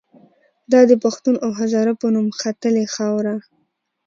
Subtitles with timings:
[0.71, 3.35] دا د پښتون او هزاره په نوم ختلې خاوره